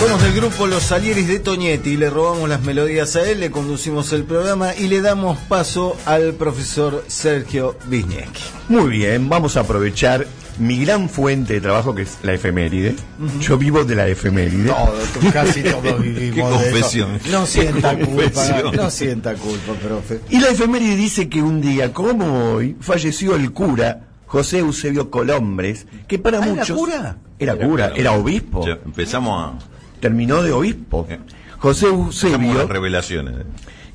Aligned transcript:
Somos 0.00 0.22
del 0.22 0.32
grupo 0.34 0.66
Los 0.66 0.84
Salieris 0.84 1.26
de 1.26 1.40
Toñetti, 1.40 1.96
le 1.96 2.08
robamos 2.08 2.48
las 2.48 2.62
melodías 2.62 3.16
a 3.16 3.28
él, 3.28 3.40
le 3.40 3.50
conducimos 3.50 4.12
el 4.12 4.24
programa 4.24 4.74
y 4.76 4.86
le 4.86 5.00
damos 5.00 5.38
paso 5.48 5.96
al 6.06 6.34
profesor 6.34 7.04
Sergio 7.08 7.76
Viñek. 7.86 8.28
Muy 8.68 8.90
bien, 8.90 9.28
vamos 9.28 9.56
a 9.56 9.60
aprovechar 9.60 10.26
mi 10.58 10.84
gran 10.84 11.08
fuente 11.08 11.54
de 11.54 11.60
trabajo 11.60 11.94
que 11.96 12.02
es 12.02 12.18
la 12.22 12.32
efeméride. 12.34 12.94
Yo 13.40 13.58
vivo 13.58 13.84
de 13.84 13.96
la 13.96 14.06
efeméride. 14.08 14.68
Todo, 14.70 14.94
casi 15.32 15.62
todos 15.62 16.00
vivimos 16.00 16.34
Qué 16.34 16.64
de 16.64 16.70
eso. 16.70 16.70
confesión. 16.70 17.18
No 17.30 17.46
sienta 17.46 17.98
culpa, 17.98 18.62
no 18.72 18.90
sienta 18.90 19.34
culpa, 19.34 19.72
profe. 19.82 20.20
Y 20.30 20.38
la 20.38 20.48
efeméride 20.50 20.94
dice 20.96 21.28
que 21.28 21.42
un 21.42 21.60
día, 21.60 21.92
como 21.92 22.52
hoy, 22.54 22.76
falleció 22.80 23.34
el 23.34 23.52
cura 23.52 24.06
José 24.26 24.58
Eusebio 24.60 25.10
Colombres, 25.10 25.86
que 26.06 26.18
para 26.20 26.38
Ah, 26.38 26.44
¿era 26.44 26.54
muchos... 26.54 26.78
cura? 26.78 27.16
Era 27.40 27.56
cura, 27.56 27.92
era 27.96 28.12
obispo. 28.12 28.64
Ya, 28.66 28.78
empezamos 28.84 29.54
a, 29.54 29.58
Terminó 30.00 30.42
de 30.42 30.52
obispo. 30.52 31.06
Eh. 31.08 31.18
José 31.58 31.86
Eusebio... 31.86 32.66
revelaciones. 32.66 33.34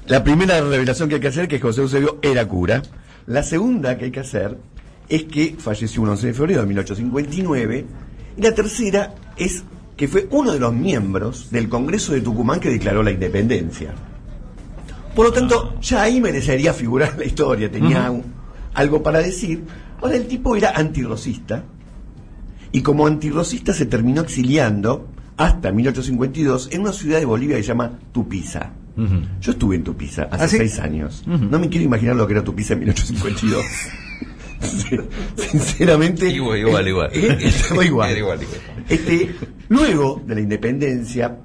La 0.08 0.24
primera 0.24 0.60
revelación 0.60 1.08
que 1.08 1.16
hay 1.16 1.22
que 1.22 1.30
hacer 1.30 1.44
es 1.44 1.50
que 1.50 1.60
José 1.60 1.82
Eusebio 1.82 2.20
era 2.22 2.48
cura. 2.48 2.82
La 3.26 3.42
segunda 3.42 3.98
que 3.98 4.06
hay 4.06 4.12
que 4.12 4.20
hacer 4.20 4.58
es 5.08 5.24
que 5.24 5.56
falleció 5.58 6.02
un 6.02 6.10
11 6.10 6.28
de 6.28 6.34
febrero 6.34 6.62
de 6.62 6.68
1859. 6.68 7.86
Y 8.38 8.42
la 8.42 8.54
tercera 8.54 9.16
es 9.38 9.64
que 9.96 10.08
fue 10.08 10.28
uno 10.32 10.52
de 10.52 10.60
los 10.60 10.74
miembros 10.74 11.52
del 11.52 11.70
Congreso 11.70 12.14
de 12.14 12.22
Tucumán 12.22 12.60
que 12.60 12.70
declaró 12.70 13.04
la 13.04 13.12
independencia. 13.12 13.94
Por 15.16 15.28
lo 15.28 15.32
tanto, 15.32 15.80
ya 15.80 16.02
ahí 16.02 16.20
merecería 16.20 16.74
figurar 16.74 17.18
la 17.18 17.26
historia, 17.26 17.72
tenía 17.72 18.12
algo 18.74 19.04
para 19.04 19.20
decir. 19.20 19.64
Ahora, 20.02 20.16
el 20.16 20.28
tipo 20.28 20.56
era 20.56 20.72
antirrocista 20.72 21.64
y 22.72 22.82
como 22.82 23.06
antirrocista 23.06 23.74
se 23.74 23.86
terminó 23.86 24.22
exiliando 24.22 25.08
hasta 25.38 25.72
1852 25.72 26.70
en 26.72 26.82
una 26.82 26.94
ciudad 26.94 27.20
de 27.20 27.26
Bolivia 27.26 27.58
que 27.58 27.64
se 27.64 27.70
llama 27.70 28.00
Tupiza. 28.12 28.72
Yo 29.42 29.54
estuve 29.54 29.76
en 29.76 29.84
Tupiza 29.84 30.28
hace 30.30 30.44
¿Ah, 30.44 30.48
sí? 30.48 30.58
seis 30.58 30.80
años. 30.80 31.24
No 31.26 31.58
me 31.60 31.68
quiero 31.70 31.86
imaginar 31.86 32.16
lo 32.16 32.28
que 32.28 32.34
era 32.34 32.44
Tupiza 32.44 32.74
en 32.74 32.80
1852. 32.82 33.64
Sí, 34.62 34.98
Sinceramente. 35.52 36.30
Igual, 36.30 36.60
igual, 36.60 36.88
igual. 36.88 37.12
estaba 37.14 37.84
igual, 37.84 38.18
igual. 38.18 38.40
Este, 38.88 39.36
luego 39.70 40.22
de 40.26 40.36
la 40.36 40.42
independencia, 40.42 41.38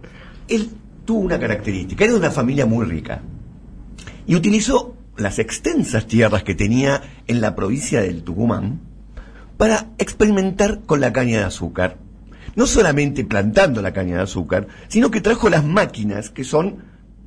él 0.46 0.70
tuvo 1.04 1.20
una 1.20 1.38
característica. 1.38 2.04
Era 2.04 2.12
de 2.12 2.18
una 2.18 2.30
familia 2.30 2.66
muy 2.66 2.84
rica. 2.84 3.22
Y 4.26 4.34
utilizó 4.34 4.94
las 5.16 5.38
extensas 5.38 6.06
tierras 6.06 6.42
que 6.42 6.54
tenía 6.54 7.02
en 7.26 7.40
la 7.40 7.56
provincia 7.56 8.02
del 8.02 8.22
Tucumán 8.22 8.80
para 9.56 9.86
experimentar 9.98 10.82
con 10.86 11.00
la 11.00 11.12
caña 11.12 11.38
de 11.38 11.44
azúcar. 11.44 11.96
No 12.58 12.66
solamente 12.66 13.22
plantando 13.24 13.80
la 13.80 13.92
caña 13.92 14.16
de 14.16 14.22
azúcar, 14.22 14.66
sino 14.88 15.12
que 15.12 15.20
trajo 15.20 15.48
las 15.48 15.64
máquinas 15.64 16.28
que 16.28 16.42
son, 16.42 16.78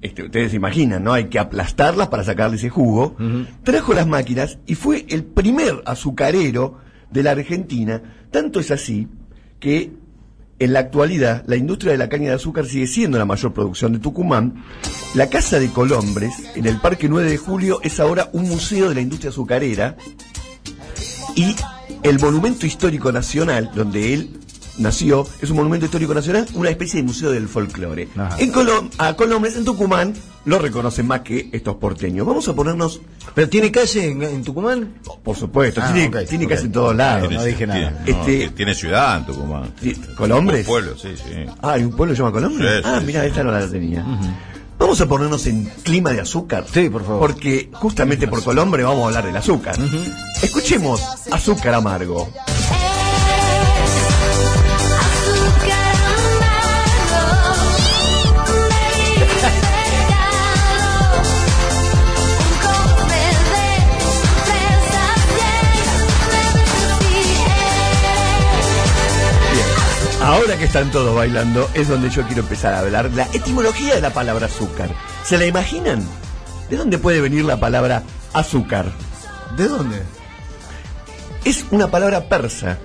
este, 0.02 0.24
ustedes 0.24 0.52
se 0.52 0.58
imaginan, 0.58 1.06
¿no? 1.06 1.14
Hay 1.14 1.30
que 1.30 1.40
aplastarlas 1.40 2.10
para 2.10 2.26
sacarle 2.26 2.58
ese 2.58 2.70
jugo. 2.70 3.16
Trajo 3.64 3.94
las 3.94 4.06
máquinas 4.06 4.60
y 4.66 4.76
fue 4.76 5.06
el 5.08 5.24
primer 5.24 5.84
azucarero 5.86 6.80
de 7.10 7.24
la 7.24 7.32
Argentina. 7.32 8.02
Tanto 8.30 8.60
es 8.60 8.72
así 8.72 9.08
que 9.62 9.94
en 10.60 10.74
la 10.74 10.80
actualidad 10.80 11.46
la 11.48 11.56
industria 11.56 11.94
de 11.94 12.00
la 12.00 12.10
caña 12.10 12.28
de 12.28 12.36
azúcar 12.36 12.66
sigue 12.66 12.88
siendo 12.88 13.18
la 13.18 13.24
mayor 13.24 13.54
producción 13.54 13.94
de 13.94 14.00
Tucumán. 14.00 14.66
La 15.16 15.30
Casa 15.30 15.62
de 15.62 15.70
Colombres, 15.70 16.34
en 16.58 16.66
el 16.66 16.76
Parque 16.82 17.08
9 17.08 17.30
de 17.30 17.38
Julio, 17.38 17.80
es 17.84 18.02
ahora 18.02 18.30
un 18.34 18.50
museo 18.50 18.90
de 18.90 18.96
la 18.96 19.02
industria 19.02 19.30
azucarera 19.30 19.96
y 21.38 21.56
el 22.04 22.20
Monumento 22.20 22.66
Histórico 22.66 23.14
Nacional, 23.14 23.72
donde 23.74 24.14
él 24.14 24.42
nació, 24.78 25.28
es 25.42 25.50
un 25.50 25.58
monumento 25.58 25.86
histórico 25.86 26.14
nacional, 26.14 26.48
una 26.54 26.70
especie 26.70 27.00
de 27.02 27.08
museo 27.08 27.32
del 27.32 27.48
folclore. 27.48 28.08
Ajá. 28.18 28.38
En 28.40 28.52
Colom 28.52 28.90
a 28.98 29.14
Colombres, 29.16 29.56
en 29.56 29.66
Tucumán, 29.66 30.14
lo 30.46 30.58
reconocen 30.60 31.06
más 31.08 31.22
que 31.22 31.50
estos 31.52 31.76
porteños. 31.76 32.26
Vamos 32.26 32.48
a 32.48 32.54
ponernos, 32.56 33.02
¿Pero 33.36 33.48
tiene 33.50 33.72
calle 33.72 34.08
en, 34.12 34.24
en 34.24 34.44
Tucumán? 34.44 34.94
por 35.24 35.36
supuesto, 35.38 35.82
Ah, 35.84 35.92
tiene, 35.94 36.08
ok, 36.08 36.28
tiene 36.28 36.46
ok. 36.46 36.52
casi 36.52 36.66
en 36.66 36.72
todos 36.72 36.96
lados. 36.96 37.32
no 37.32 37.44
dije 37.44 37.68
nada. 37.68 38.04
Tiene, 38.06 38.44
Este- 38.46 38.74
ciudad 38.76 39.18
en 39.20 39.26
Tucumán. 39.26 39.74
¿Colombres? 40.16 40.62
Un 40.62 40.66
pueblo, 40.74 40.98
sí, 40.98 41.10
sí. 41.16 41.46
Ah, 41.62 41.74
¿hay 41.74 41.84
un 41.84 41.92
pueblo 41.92 42.14
que 42.14 42.18
se 42.18 42.24
llama 42.24 42.32
Colombres? 42.34 42.72
Sí, 42.78 42.82
ah, 42.86 42.98
sí, 43.00 43.06
mira, 43.06 43.22
sí. 43.22 43.28
esta 43.28 43.44
no 43.44 43.52
la 43.52 43.68
tenía. 43.68 44.06
Vamos 44.80 45.00
a 45.00 45.08
ponernos 45.08 45.46
en 45.46 45.66
clima 45.84 46.12
de 46.12 46.22
azúcar. 46.22 46.66
Sí, 46.74 46.90
por 46.90 47.04
favor. 47.06 47.20
Porque 47.20 47.70
justamente 47.74 48.28
por 48.28 48.44
Colombre 48.44 48.82
vamos 48.84 49.04
a 49.04 49.08
hablar 49.08 49.26
del 49.28 49.38
azúcar. 49.38 49.76
Escuchemos 50.42 51.02
Azúcar 51.32 51.76
Amargo. 51.76 52.28
Ahora 70.22 70.56
que 70.56 70.66
están 70.66 70.92
todos 70.92 71.16
bailando, 71.16 71.68
es 71.74 71.88
donde 71.88 72.12
yo 72.12 72.24
quiero 72.28 72.44
empezar 72.44 72.76
a 72.76 72.80
hablar 72.80 73.10
la 73.12 73.24
etimología 73.34 73.96
de 73.96 74.02
la 74.02 74.12
palabra 74.12 74.46
azúcar. 74.46 74.90
¿Se 75.24 75.36
la 75.36 75.48
imaginan? 75.48 76.08
¿De 76.70 76.78
dónde 76.78 77.00
puede 77.00 77.22
venir 77.22 77.44
la 77.44 77.60
palabra 77.60 78.04
azúcar? 78.32 78.86
¿De 79.58 79.68
dónde? 79.68 80.04
Es 81.44 81.66
una 81.72 81.90
palabra 81.90 82.30
persa. 82.30 82.78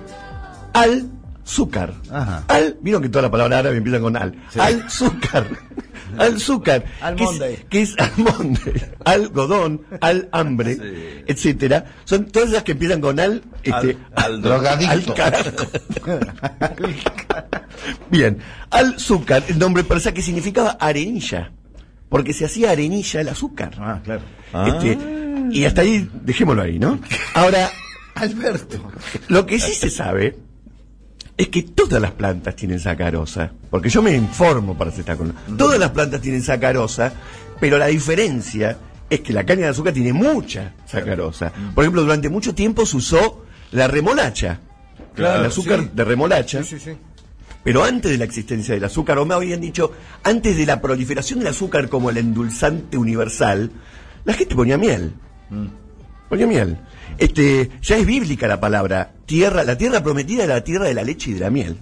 Al 0.73 1.11
azúcar. 1.45 1.93
Ajá. 2.11 2.43
Al, 2.47 2.75
vieron 2.81 3.03
que 3.03 3.09
toda 3.09 3.21
la 3.21 3.31
palabra 3.31 3.59
árabe 3.59 3.77
empieza 3.77 3.99
con 3.99 4.17
al. 4.17 4.35
Al 4.59 4.81
azúcar. 4.81 5.47
Al 6.17 6.35
azúcar. 6.35 6.85
Almonde. 7.01 7.65
Que 7.69 7.81
es, 7.81 7.95
que 7.95 8.03
es 8.03 8.11
almonde, 8.17 8.91
algodón, 9.05 9.81
al 10.01 10.29
hambre, 10.31 11.23
etcétera. 11.27 11.85
Son 12.05 12.25
todas 12.25 12.49
las 12.49 12.63
que 12.63 12.73
empiezan 12.73 13.01
con 13.01 13.19
al, 13.19 13.41
este, 13.63 13.97
al 14.15 14.41
drogadicto. 14.41 14.91
Al 14.91 15.13
carajo. 15.13 15.49
Bien, 18.09 18.39
al 18.69 18.95
azúcar, 18.95 19.43
el 19.47 19.59
nombre 19.59 19.83
persa 19.83 20.13
que 20.13 20.21
significaba 20.21 20.77
arenilla, 20.79 21.51
porque 22.09 22.33
se 22.33 22.45
hacía 22.45 22.71
arenilla 22.71 23.21
el 23.21 23.29
azúcar. 23.29 23.71
Ah, 23.77 24.01
claro. 24.03 24.21
Este, 24.65 24.97
y 25.51 25.65
hasta 25.65 25.81
ahí, 25.81 26.09
dejémoslo 26.23 26.63
ahí, 26.63 26.79
¿no? 26.79 26.99
Ahora, 27.33 27.69
Alberto. 28.15 28.81
lo 29.27 29.45
que 29.45 29.59
sí 29.59 29.73
se 29.73 29.89
sabe 29.89 30.37
es 31.37 31.49
que 31.49 31.61
todas 31.63 32.01
las 32.01 32.11
plantas 32.11 32.55
tienen 32.55 32.79
sacarosa, 32.79 33.51
porque 33.69 33.89
yo 33.89 34.01
me 34.01 34.13
informo 34.15 34.75
para 34.77 34.89
hacer 34.89 35.01
esta 35.01 35.15
columna. 35.15 35.39
Todas 35.57 35.79
las 35.79 35.91
plantas 35.91 36.19
tienen 36.19 36.41
sacarosa, 36.41 37.13
pero 37.59 37.77
la 37.77 37.85
diferencia 37.87 38.77
es 39.09 39.19
que 39.21 39.33
la 39.33 39.45
caña 39.45 39.61
de 39.63 39.67
azúcar 39.69 39.93
tiene 39.93 40.13
mucha 40.13 40.73
sacarosa. 40.85 41.51
Por 41.75 41.83
ejemplo, 41.83 42.01
durante 42.01 42.29
mucho 42.29 42.55
tiempo 42.55 42.85
se 42.85 42.97
usó 42.97 43.45
la 43.71 43.87
remolacha, 43.87 44.59
Claro, 45.13 45.41
el 45.41 45.47
azúcar 45.47 45.79
sí. 45.81 45.89
de 45.93 46.03
remolacha. 46.03 46.63
Sí, 46.63 46.79
sí, 46.79 46.91
sí. 46.91 46.97
Pero 47.63 47.83
antes 47.83 48.11
de 48.11 48.17
la 48.17 48.23
existencia 48.25 48.73
del 48.75 48.83
azúcar, 48.83 49.17
o 49.17 49.25
me 49.25 49.33
habían 49.33 49.59
dicho, 49.61 49.91
antes 50.23 50.55
de 50.55 50.65
la 50.65 50.79
proliferación 50.79 51.39
del 51.39 51.49
azúcar 51.49 51.89
como 51.89 52.09
el 52.09 52.17
endulzante 52.17 52.97
universal, 52.97 53.71
la 54.25 54.33
gente 54.33 54.55
ponía 54.55 54.77
miel. 54.77 55.13
Ponía 56.29 56.47
miel. 56.47 56.77
Este, 57.17 57.71
ya 57.81 57.97
es 57.97 58.05
bíblica 58.05 58.47
la 58.47 58.59
palabra 58.59 59.13
tierra, 59.25 59.63
la 59.63 59.77
tierra 59.77 60.03
prometida 60.03 60.43
era 60.43 60.55
la 60.55 60.63
tierra 60.63 60.85
de 60.85 60.93
la 60.93 61.03
leche 61.03 61.31
y 61.31 61.33
de 61.33 61.39
la 61.39 61.49
miel. 61.49 61.77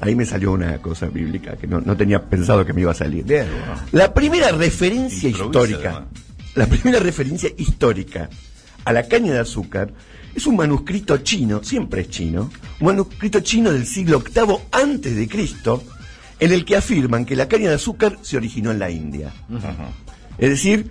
Ahí 0.00 0.14
me 0.14 0.26
salió 0.26 0.52
una 0.52 0.78
cosa 0.78 1.06
bíblica 1.06 1.56
que 1.56 1.66
no, 1.66 1.80
no 1.80 1.96
tenía 1.96 2.28
pensado 2.28 2.64
que 2.66 2.72
me 2.72 2.80
iba 2.82 2.90
a 2.90 2.94
salir. 2.94 3.24
Bien. 3.24 3.46
La 3.92 4.12
primera 4.12 4.50
referencia 4.50 5.28
Improvisa, 5.28 5.60
histórica, 5.60 5.90
además. 5.90 6.08
la 6.54 6.66
primera 6.66 6.98
referencia 6.98 7.50
histórica 7.56 8.28
a 8.84 8.92
la 8.92 9.06
caña 9.06 9.32
de 9.32 9.38
azúcar 9.38 9.92
es 10.34 10.46
un 10.46 10.56
manuscrito 10.56 11.18
chino, 11.18 11.62
siempre 11.62 12.02
es 12.02 12.10
chino, 12.10 12.50
un 12.80 12.86
manuscrito 12.86 13.40
chino 13.40 13.72
del 13.72 13.86
siglo 13.86 14.20
VIII 14.20 14.56
antes 14.72 15.16
de 15.16 15.28
Cristo, 15.28 15.82
en 16.38 16.52
el 16.52 16.64
que 16.64 16.76
afirman 16.76 17.24
que 17.24 17.36
la 17.36 17.48
caña 17.48 17.68
de 17.68 17.74
azúcar 17.74 18.18
se 18.22 18.36
originó 18.36 18.70
en 18.70 18.78
la 18.78 18.90
India. 18.90 19.32
Es 20.38 20.50
decir, 20.50 20.90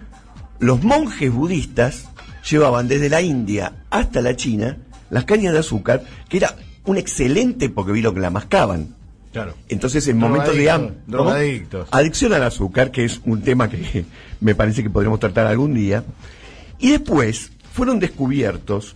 los 0.59 0.83
monjes 0.83 1.31
budistas 1.31 2.09
llevaban 2.49 2.87
desde 2.87 3.09
la 3.09 3.21
India 3.21 3.85
hasta 3.89 4.21
la 4.21 4.35
China 4.35 4.77
las 5.09 5.25
cañas 5.25 5.53
de 5.53 5.59
azúcar, 5.59 6.03
que 6.27 6.37
era 6.37 6.55
un 6.85 6.97
excelente, 6.97 7.69
porque 7.69 7.91
vi 7.91 8.01
lo 8.01 8.13
que 8.13 8.19
la 8.19 8.29
mascaban. 8.29 8.95
Claro. 9.31 9.53
Entonces, 9.67 10.07
en 10.07 10.17
momentos 10.17 10.55
de 10.55 10.69
hambre. 10.69 10.95
Adicción 11.91 12.33
al 12.33 12.43
azúcar, 12.43 12.91
que 12.91 13.05
es 13.05 13.21
un 13.25 13.41
tema 13.41 13.69
que 13.69 14.05
me 14.41 14.55
parece 14.55 14.83
que 14.83 14.89
podremos 14.89 15.19
tratar 15.19 15.47
algún 15.47 15.73
día. 15.73 16.03
Y 16.79 16.91
después 16.91 17.51
fueron 17.73 17.99
descubiertos, 17.99 18.95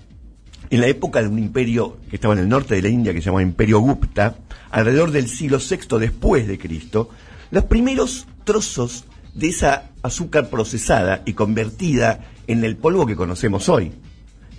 en 0.69 0.81
la 0.81 0.87
época 0.87 1.21
de 1.21 1.27
un 1.27 1.37
imperio 1.37 1.97
que 2.09 2.15
estaba 2.15 2.33
en 2.33 2.39
el 2.39 2.49
norte 2.49 2.73
de 2.73 2.81
la 2.81 2.89
India, 2.89 3.13
que 3.13 3.21
se 3.21 3.25
llamaba 3.25 3.43
Imperio 3.43 3.79
Gupta, 3.79 4.35
alrededor 4.71 5.11
del 5.11 5.27
siglo 5.27 5.59
VI 5.59 5.99
después 5.99 6.47
de 6.47 6.57
Cristo, 6.57 7.09
los 7.51 7.65
primeros 7.65 8.25
trozos 8.43 9.05
de 9.33 9.49
esa 9.49 9.89
azúcar 10.01 10.49
procesada 10.49 11.21
y 11.25 11.33
convertida 11.33 12.19
en 12.47 12.63
el 12.63 12.75
polvo 12.75 13.05
que 13.05 13.15
conocemos 13.15 13.69
hoy, 13.69 13.91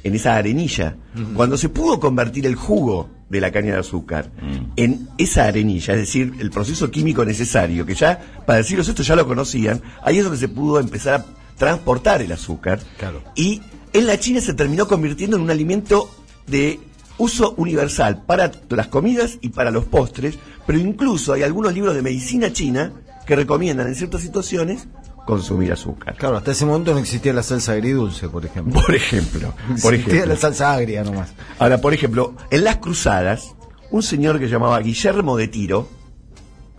en 0.02 0.14
esa 0.14 0.36
arenilla. 0.36 0.96
Cuando 1.34 1.56
se 1.56 1.68
pudo 1.68 2.00
convertir 2.00 2.46
el 2.46 2.54
jugo 2.54 3.10
de 3.28 3.40
la 3.40 3.50
caña 3.50 3.74
de 3.74 3.80
azúcar 3.80 4.30
en 4.76 5.08
esa 5.18 5.44
arenilla, 5.44 5.94
es 5.94 6.00
decir, 6.00 6.32
el 6.38 6.50
proceso 6.50 6.90
químico 6.90 7.24
necesario, 7.24 7.86
que 7.86 7.94
ya 7.94 8.42
para 8.46 8.58
decirlos 8.58 8.88
esto 8.88 9.02
ya 9.02 9.16
lo 9.16 9.26
conocían, 9.26 9.80
ahí 10.02 10.18
es 10.18 10.24
donde 10.24 10.38
se 10.38 10.48
pudo 10.48 10.80
empezar 10.80 11.14
a 11.20 11.26
transportar 11.56 12.22
el 12.22 12.32
azúcar. 12.32 12.80
Claro. 12.98 13.22
Y 13.34 13.62
en 13.92 14.06
la 14.06 14.18
China 14.18 14.40
se 14.40 14.54
terminó 14.54 14.88
convirtiendo 14.88 15.36
en 15.36 15.42
un 15.42 15.50
alimento 15.50 16.10
de 16.46 16.80
uso 17.16 17.54
universal 17.56 18.24
para 18.26 18.50
las 18.70 18.88
comidas 18.88 19.38
y 19.40 19.50
para 19.50 19.70
los 19.70 19.84
postres, 19.84 20.36
pero 20.66 20.78
incluso 20.78 21.32
hay 21.32 21.42
algunos 21.42 21.72
libros 21.72 21.94
de 21.94 22.02
medicina 22.02 22.52
china 22.52 22.92
que 23.26 23.36
recomiendan 23.36 23.86
en 23.88 23.94
ciertas 23.94 24.22
situaciones 24.22 24.86
consumir 25.26 25.72
azúcar. 25.72 26.16
Claro, 26.16 26.36
hasta 26.36 26.52
ese 26.52 26.66
momento 26.66 26.92
no 26.92 26.98
existía 26.98 27.32
la 27.32 27.42
salsa 27.42 27.72
agridulce, 27.72 28.28
por 28.28 28.44
ejemplo. 28.44 28.80
Por 28.80 28.94
ejemplo, 28.94 29.54
por 29.82 29.94
existía 29.94 30.20
ejemplo. 30.20 30.34
la 30.34 30.40
salsa 30.40 30.72
agria 30.72 31.02
nomás. 31.02 31.32
Ahora, 31.58 31.80
por 31.80 31.94
ejemplo, 31.94 32.34
en 32.50 32.64
las 32.64 32.76
cruzadas, 32.76 33.54
un 33.90 34.02
señor 34.02 34.38
que 34.38 34.48
llamaba 34.48 34.78
Guillermo 34.80 35.36
de 35.36 35.48
Tiro, 35.48 35.88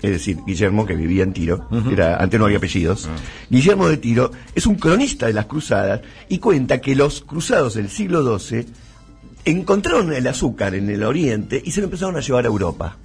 es 0.01 0.11
decir, 0.11 0.37
Guillermo 0.45 0.85
que 0.85 0.95
vivía 0.95 1.23
en 1.23 1.33
Tiro, 1.33 1.67
era, 1.91 2.17
antes 2.17 2.39
no 2.39 2.45
había 2.45 2.57
apellidos, 2.57 3.09
Guillermo 3.49 3.87
de 3.87 3.97
Tiro 3.97 4.31
es 4.53 4.67
un 4.67 4.75
cronista 4.75 5.25
de 5.25 5.33
las 5.33 5.45
cruzadas 5.45 6.01
y 6.29 6.37
cuenta 6.37 6.79
que 6.81 6.95
los 6.95 7.21
cruzados 7.21 7.73
del 7.73 7.89
siglo 7.89 8.37
XII 8.37 8.65
encontraron 9.45 10.13
el 10.13 10.27
azúcar 10.27 10.75
en 10.75 10.89
el 10.89 11.03
oriente 11.03 11.61
y 11.63 11.71
se 11.71 11.81
lo 11.81 11.85
empezaron 11.85 12.17
a 12.17 12.19
llevar 12.19 12.45
a 12.45 12.47
Europa. 12.47 12.97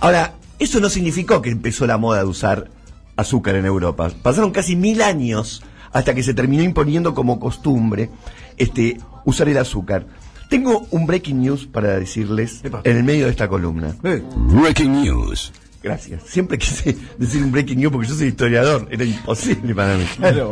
Ahora, 0.00 0.34
eso 0.60 0.78
no 0.80 0.88
significó 0.88 1.42
que 1.42 1.50
empezó 1.50 1.86
la 1.86 1.98
moda 1.98 2.20
de 2.20 2.26
usar 2.26 2.70
azúcar 3.16 3.56
en 3.56 3.66
Europa. 3.66 4.10
Pasaron 4.22 4.52
casi 4.52 4.76
mil 4.76 5.02
años 5.02 5.62
hasta 5.92 6.14
que 6.14 6.22
se 6.22 6.34
terminó 6.34 6.62
imponiendo 6.62 7.14
como 7.14 7.40
costumbre 7.40 8.08
este, 8.56 8.98
usar 9.24 9.48
el 9.48 9.58
azúcar. 9.58 10.06
Tengo 10.48 10.86
un 10.90 11.06
breaking 11.06 11.40
news 11.40 11.66
para 11.66 11.98
decirles 11.98 12.60
Epa. 12.64 12.80
en 12.84 12.96
el 12.96 13.02
medio 13.04 13.24
de 13.26 13.30
esta 13.32 13.48
columna. 13.48 13.94
Eh, 14.04 14.22
Breaking 14.36 15.02
news. 15.02 15.52
Gracias. 15.82 16.22
Siempre 16.26 16.58
quise 16.58 16.96
decir 17.18 17.42
un 17.42 17.52
breaking 17.52 17.78
news 17.80 17.92
porque 17.92 18.08
yo 18.08 18.14
soy 18.14 18.28
historiador. 18.28 18.86
Era 18.90 19.04
imposible 19.04 19.74
para 19.74 19.96
mí. 19.96 20.04
Claro, 20.16 20.50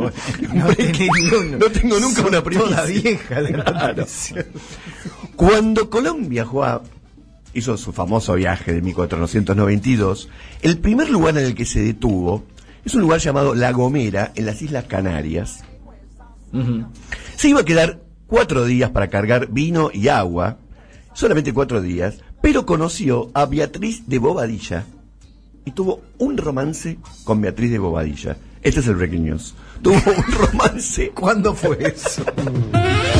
Un 0.51 0.57
no 0.57 0.67
breaking- 0.67 1.57
no 1.59 1.65
tengo 1.69 1.99
nunca 1.99 2.21
una 2.25 2.43
primicia. 2.43 2.81
vieja 2.83 3.41
la 3.41 3.63
Claro. 3.63 4.05
Cuando 5.35 5.89
Colombia 5.89 6.45
Juá, 6.45 6.81
hizo 7.53 7.77
su 7.77 7.91
famoso 7.93 8.35
viaje 8.35 8.73
de 8.73 8.81
1492, 8.81 10.29
el 10.61 10.77
primer 10.77 11.09
lugar 11.09 11.37
en 11.37 11.45
el 11.45 11.55
que 11.55 11.65
se 11.65 11.81
detuvo 11.81 12.43
es 12.85 12.95
un 12.95 13.01
lugar 13.01 13.19
llamado 13.19 13.55
La 13.55 13.71
Gomera, 13.71 14.31
en 14.35 14.45
las 14.45 14.61
Islas 14.61 14.85
Canarias. 14.85 15.63
Se 17.35 17.49
iba 17.49 17.61
a 17.61 17.65
quedar 17.65 18.01
cuatro 18.27 18.65
días 18.65 18.91
para 18.91 19.09
cargar 19.09 19.47
vino 19.51 19.91
y 19.93 20.07
agua, 20.07 20.57
solamente 21.13 21.53
cuatro 21.53 21.81
días, 21.81 22.19
pero 22.41 22.65
conoció 22.65 23.29
a 23.33 23.45
Beatriz 23.45 24.07
de 24.07 24.19
Bobadilla 24.19 24.85
y 25.65 25.71
tuvo 25.71 26.01
un 26.17 26.37
romance 26.37 26.97
con 27.23 27.41
Beatriz 27.41 27.71
de 27.71 27.79
Bobadilla. 27.79 28.37
Este 28.61 28.79
es 28.79 28.87
el 28.87 28.95
breaking 28.95 29.25
news. 29.25 29.55
Tuvo 29.81 29.95
un 29.95 30.33
romance 30.33 31.09
¿Cuándo 31.13 31.53
fue 31.53 31.77
eso? 31.81 32.23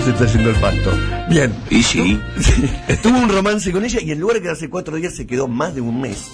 Esto 0.00 0.16
se 0.16 0.24
está 0.24 0.34
yendo 0.34 0.50
el 0.50 0.56
pasto. 0.56 0.90
Bien. 1.28 1.54
¿Y 1.68 1.82
sí? 1.82 2.18
Tuvo 3.02 3.18
un 3.18 3.28
romance 3.28 3.70
con 3.70 3.84
ella 3.84 4.00
y 4.00 4.12
en 4.12 4.20
lugar 4.20 4.36
de 4.36 4.42
quedarse 4.42 4.70
cuatro 4.70 4.96
días 4.96 5.14
se 5.14 5.26
quedó 5.26 5.46
más 5.46 5.74
de 5.74 5.82
un 5.82 6.00
mes. 6.00 6.26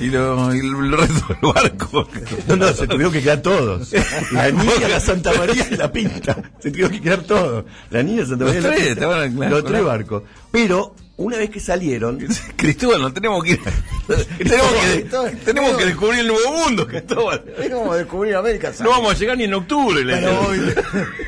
Y, 0.00 0.06
lo, 0.06 0.52
y 0.52 0.58
el 0.58 0.90
resto 0.90 1.28
del 1.28 1.52
barco. 1.54 2.08
No, 2.48 2.56
no, 2.56 2.72
se 2.72 2.88
tuvieron 2.88 3.12
que 3.12 3.22
quedar 3.22 3.40
todos. 3.40 3.92
La 4.32 4.50
niña, 4.50 4.88
la 4.88 4.98
Santa 4.98 5.32
María 5.34 5.68
y 5.70 5.76
la 5.76 5.92
Pinta. 5.92 6.36
Se 6.58 6.72
tuvieron 6.72 6.90
que 6.90 7.00
quedar 7.00 7.22
todos. 7.22 7.64
La 7.90 8.02
niña, 8.02 8.26
Santa 8.26 8.44
Los 8.44 8.54
María 8.56 8.60
y 8.60 8.62
la 8.62 8.94
tres, 8.94 9.28
Pinta. 9.28 9.48
Los 9.50 9.64
tres 9.66 9.84
barcos. 9.84 10.22
Pero, 10.50 10.96
una 11.24 11.36
vez 11.36 11.50
que 11.50 11.60
salieron, 11.60 12.18
Cristóbal, 12.56 13.00
no 13.00 13.12
tenemos 13.12 13.42
que 13.44 13.50
ir. 13.52 13.60
tenemos, 14.38 14.72
que, 14.72 15.36
tenemos 15.44 15.76
que 15.76 15.86
descubrir 15.86 16.20
el 16.20 16.26
nuevo 16.28 16.52
mundo, 16.52 16.86
Cristóbal. 16.86 17.44
Es 17.58 17.70
como 17.70 17.94
descubrir 17.94 18.34
América. 18.34 18.72
No 18.80 18.90
vamos 18.90 19.14
a 19.14 19.18
llegar 19.18 19.36
ni 19.38 19.44
en 19.44 19.54
octubre. 19.54 20.04
le- 20.04 20.14
Pero 20.16 20.40
hoy 20.48 20.60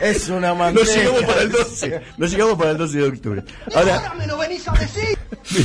es 0.02 0.29
una 0.29 0.49
no 0.49 0.56
manteca. 0.56 0.87
llegamos 0.87 1.23
para 1.25 1.43
el 1.43 1.52
12. 1.52 2.00
No 2.19 2.26
llegamos 2.26 2.55
para 2.58 2.70
el 2.73 2.79
12 2.79 2.99
de 2.99 3.05
octubre. 3.08 3.43
Ahora, 3.75 4.14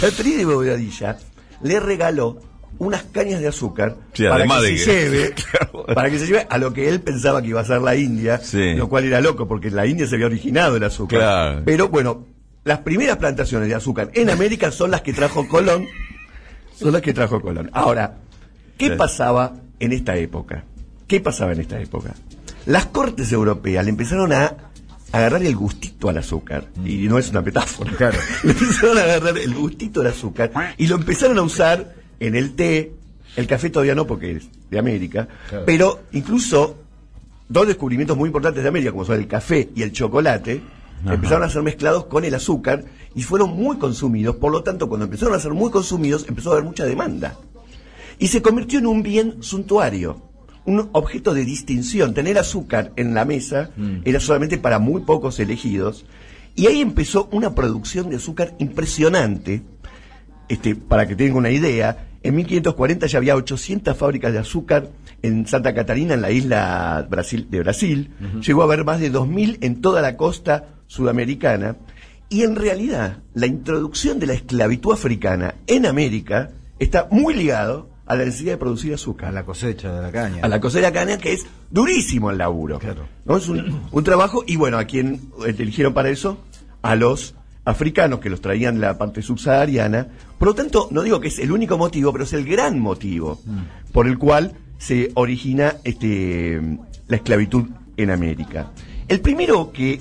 Beatriz 0.02 0.38
de 0.38 0.46
Bobadilla 0.46 1.18
le 1.62 1.80
regaló 1.80 2.40
unas 2.78 3.04
cañas 3.04 3.42
de 3.42 3.48
azúcar 3.48 3.98
Sí, 4.14 4.24
para, 4.24 4.36
además 4.36 4.62
que 4.64 4.70
de 4.72 4.78
se 4.78 4.86
que- 4.86 4.92
lleve, 5.10 5.34
Claro. 5.52 5.86
para 5.88 6.10
que 6.10 6.20
se 6.20 6.28
lleve 6.28 6.48
a 6.50 6.58
lo 6.58 6.72
que 6.74 6.88
él 6.88 7.02
pensaba 7.02 7.42
que 7.42 7.50
iba 7.50 7.60
a 7.62 7.66
ser 7.66 7.82
la 7.82 7.96
India, 7.96 8.40
Sí. 8.42 8.74
lo 8.76 8.88
cual 8.88 9.04
era 9.06 9.20
loco 9.20 9.48
porque 9.48 9.68
en 9.68 9.76
la 9.76 9.86
India 9.86 10.08
se 10.08 10.16
había 10.16 10.28
originado 10.28 10.78
el 10.78 10.84
azúcar. 10.84 11.20
Claro. 11.20 11.62
Pero 11.66 11.90
bueno, 11.90 12.26
las 12.64 12.80
primeras 12.80 13.18
plantaciones 13.18 13.68
de 13.70 13.76
azúcar 13.76 14.12
en 14.14 14.30
América 14.30 14.72
son 14.72 14.92
las 14.92 15.02
que 15.02 15.14
trajo 15.14 15.48
Colón, 15.48 15.86
son 16.76 16.92
las 16.94 17.02
que 17.02 17.14
trajo 17.14 17.42
Colón. 17.42 17.70
Ahora, 17.74 18.18
¿qué 18.78 18.92
pasaba 18.92 19.56
en 19.80 19.92
esta 19.94 20.16
época? 20.18 20.64
¿Qué 21.08 21.20
pasaba 21.20 21.54
en 21.54 21.62
esta 21.62 21.80
época? 21.80 22.14
Las 22.66 22.86
cortes 22.88 23.32
europeas 23.32 23.84
le 23.86 23.92
empezaron 23.92 24.32
a 24.34 24.54
agarrar 25.12 25.42
el 25.44 25.56
gustito 25.56 26.10
al 26.10 26.18
azúcar, 26.20 26.68
y 26.86 27.08
no 27.08 27.18
es 27.18 27.30
una 27.32 27.42
metáfora. 27.42 27.92
Claro. 27.94 28.20
Le 28.44 28.52
empezaron 28.52 28.98
a 29.00 29.02
agarrar 29.02 29.38
el 29.40 29.56
gustito 29.56 30.02
al 30.02 30.08
azúcar 30.08 30.52
y 30.78 30.86
lo 30.86 30.98
empezaron 30.98 31.40
a 31.40 31.42
usar 31.42 31.96
en 32.20 32.36
el 32.36 32.54
té, 32.56 32.92
el 33.36 33.48
café 33.48 33.72
todavía 33.72 33.96
no 33.96 34.06
porque 34.06 34.34
es 34.34 34.48
de 34.70 34.78
América, 34.78 35.28
Claro. 35.50 35.64
pero 35.66 36.04
incluso 36.12 36.78
dos 37.48 37.66
descubrimientos 37.66 38.16
muy 38.18 38.28
importantes 38.28 38.62
de 38.62 38.70
América, 38.70 38.92
como 38.92 39.04
son 39.06 39.18
el 39.18 39.28
café 39.28 39.70
y 39.76 39.82
el 39.82 39.92
chocolate, 39.94 40.62
empezaron 41.06 41.44
a 41.44 41.50
ser 41.50 41.64
mezclados 41.64 42.06
con 42.06 42.26
el 42.26 42.36
azúcar 42.36 42.86
y 43.16 43.24
fueron 43.24 43.56
muy 43.56 43.78
consumidos. 43.78 44.36
Por 44.36 44.52
lo 44.52 44.64
tanto, 44.64 44.88
cuando 44.88 45.06
empezaron 45.06 45.36
a 45.36 45.40
ser 45.40 45.54
muy 45.54 45.72
consumidos, 45.72 46.26
empezó 46.28 46.50
a 46.50 46.54
haber 46.54 46.66
mucha 46.66 46.86
demanda. 46.86 47.38
Y 48.18 48.28
se 48.28 48.42
convirtió 48.42 48.80
en 48.80 48.88
un 48.88 49.02
bien 49.02 49.42
suntuario, 49.42 50.22
un 50.66 50.90
objeto 50.92 51.34
de 51.34 51.46
distinción. 51.46 52.14
Tener 52.14 52.38
azúcar 52.38 52.92
en 52.98 53.14
la 53.14 53.26
mesa 53.26 53.72
era 54.04 54.20
solamente 54.20 54.58
para 54.58 54.80
muy 54.80 55.02
pocos 55.02 55.40
elegidos. 55.40 56.06
Y 56.56 56.68
ahí 56.68 56.82
empezó 56.82 57.30
una 57.32 57.56
producción 57.56 58.10
de 58.10 58.18
azúcar 58.18 58.56
impresionante. 58.60 59.64
Este, 60.50 60.76
para 60.76 61.08
que 61.08 61.16
tengan 61.16 61.38
una 61.38 61.52
idea, 61.52 62.09
en 62.24 62.36
1540 62.36 63.08
ya 63.08 63.18
había 63.18 63.36
800 63.36 63.96
fábricas 63.98 64.34
de 64.34 64.40
azúcar 64.40 64.90
en 65.22 65.48
Santa 65.48 65.74
Catarina, 65.74 66.14
en 66.14 66.22
la 66.22 66.32
isla 66.32 67.06
Brasil, 67.10 67.48
de 67.50 67.60
Brasil. 67.60 68.12
Llegó 68.46 68.62
a 68.62 68.66
haber 68.66 68.84
más 68.86 69.00
de 69.00 69.12
2.000 69.12 69.58
en 69.62 69.82
toda 69.82 70.02
la 70.02 70.16
costa 70.18 70.68
sudamericana. 70.88 71.78
Y 72.30 72.44
en 72.44 72.56
realidad, 72.56 73.18
la 73.34 73.48
introducción 73.48 74.20
de 74.20 74.28
la 74.28 74.34
esclavitud 74.34 74.94
africana 74.94 75.56
en 75.68 75.86
América 75.86 76.52
está 76.78 77.08
muy 77.10 77.34
ligado 77.34 77.90
a 78.06 78.16
la 78.16 78.26
necesidad 78.26 78.54
de 78.54 78.58
producir 78.58 78.94
azúcar 78.94 79.30
A 79.30 79.32
la 79.32 79.44
cosecha 79.46 79.94
de 79.94 80.02
la 80.02 80.12
caña. 80.12 80.44
a 80.44 80.48
la 80.48 80.60
cosecha 80.60 80.88
de 80.88 80.94
caña, 80.94 81.18
que 81.18 81.34
es 81.34 81.46
durísimo 81.70 82.32
el 82.32 82.38
laburo. 82.38 82.80
Claro. 82.80 83.08
¿no? 83.26 83.38
Es 83.38 83.48
un, 83.50 83.82
un 83.92 84.04
trabajo, 84.04 84.44
y 84.48 84.56
bueno, 84.56 84.78
¿a 84.78 84.86
quién 84.86 85.22
eligieron 85.46 85.94
para 85.94 86.10
eso? 86.10 86.38
A 86.82 86.96
los 86.96 87.36
africanos 87.70 88.20
que 88.20 88.30
los 88.30 88.42
traían 88.42 88.76
de 88.76 88.82
la 88.82 88.98
parte 88.98 89.22
subsahariana. 89.22 90.08
Por 90.38 90.50
lo 90.50 90.56
tanto, 90.56 90.88
no 90.92 91.04
digo 91.04 91.20
que 91.20 91.28
es 91.28 91.40
el 91.40 91.52
único 91.52 91.78
motivo, 91.78 92.12
pero 92.12 92.24
es 92.24 92.34
el 92.34 92.46
gran 92.46 92.80
motivo 92.80 93.40
por 93.92 94.08
el 94.08 94.18
cual 94.18 94.54
se 94.78 95.12
origina 95.16 95.76
este, 95.84 96.62
la 97.08 97.16
esclavitud 97.16 97.66
en 97.98 98.12
América. 98.12 98.72
El 99.08 99.22
primero 99.22 99.72
que 99.72 100.00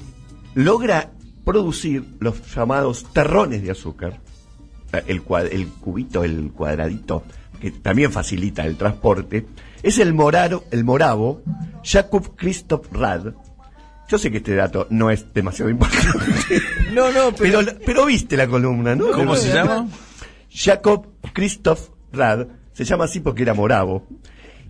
logra 0.55 1.11
producir 1.45 2.05
los 2.21 2.55
llamados 2.55 3.07
terrones 3.13 3.63
de 3.63 3.71
azúcar, 3.71 4.21
eh, 4.93 5.03
el, 5.07 5.23
el 5.51 5.69
cubito, 5.69 6.25
el 6.25 6.53
cuadradito, 6.53 7.25
que 7.61 7.71
también 7.71 8.13
facilita 8.13 8.65
el 8.67 8.77
transporte, 8.77 9.47
es 9.83 9.99
el 9.99 10.15
moraro, 10.15 10.65
el 10.71 10.85
moravo, 10.85 11.43
Jacob 11.83 12.37
Christoph 12.37 12.93
Rad. 12.93 13.35
Yo 14.09 14.19
sé 14.19 14.31
que 14.31 14.39
este 14.39 14.55
dato 14.55 14.87
no 14.91 15.11
es 15.11 15.33
demasiado 15.35 15.71
importante. 15.71 16.19
No, 16.93 17.13
no, 17.13 17.33
pero, 17.37 17.61
pero 17.85 18.07
viste 18.07 18.37
la 18.37 18.49
columna, 18.49 18.97
¿no? 18.97 19.13
¿Cómo 19.13 19.37
se 19.37 19.53
llama? 19.53 19.87
Jacob 20.51 21.07
Christoph 21.35 21.91
Rad. 22.13 22.47
Se 22.73 22.85
llama 22.85 23.05
así 23.05 23.21
porque 23.21 23.43
era 23.43 23.53
moravo. 23.55 24.07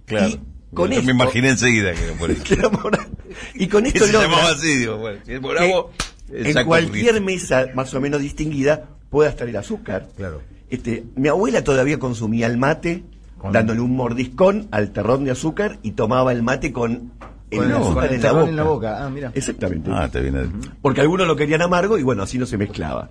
Claro. 0.05 0.27
Y 0.29 0.41
con 0.75 0.91
Yo 0.91 0.97
esto, 0.99 1.07
me 1.07 1.13
imaginé 1.13 1.51
enseguida 1.51 1.95
que 1.95 2.05
era 2.05 2.15
por 2.19 2.31
eso. 2.33 2.43
que 2.43 2.55
era 2.55 2.69
moravo. 2.69 3.11
Y 3.55 3.69
con 3.69 3.87
esto 3.87 4.05
se 4.05 4.13
logra 4.13 4.29
llamaba 4.29 4.51
así, 4.51 4.77
digo, 4.77 4.99
bueno, 4.99 5.21
si 5.25 5.33
es 5.33 5.41
que 6.43 6.51
en 6.61 6.67
cualquier 6.67 7.21
mesa 7.21 7.67
más 7.75 7.95
o 7.95 8.01
menos 8.01 8.21
distinguida 8.21 8.89
pueda 9.09 9.31
estar 9.31 9.49
el 9.49 9.57
azúcar. 9.57 10.09
Claro. 10.17 10.43
Este, 10.69 11.05
mi 11.15 11.29
abuela 11.29 11.63
todavía 11.65 11.99
consumía 11.99 12.47
el 12.49 12.59
mate 12.59 13.05
dándole 13.53 13.81
un 13.81 13.95
mordiscón 13.95 14.69
al 14.73 14.91
terrón 14.91 15.25
de 15.25 15.31
azúcar 15.31 15.79
y 15.83 15.93
tomaba 15.93 16.33
el 16.33 16.43
mate 16.43 16.73
con 16.73 17.13
Con 17.51 17.65
en, 17.65 17.71
la 17.71 17.79
boca. 17.79 18.07
en 18.07 18.57
la 18.57 18.63
boca. 18.63 19.05
Ah, 19.05 19.11
mira. 19.11 19.33
Exactamente. 19.35 19.91
Ah, 19.93 20.09
te 20.11 20.21
viene. 20.21 20.51
Porque 20.83 21.01
algunos 21.01 21.27
lo 21.27 21.35
querían 21.35 21.63
amargo 21.63 21.99
y 21.99 22.03
bueno, 22.03 22.23
así 22.23 22.39
no 22.39 22.47
se 22.47 22.59
mezclaba. 22.59 23.11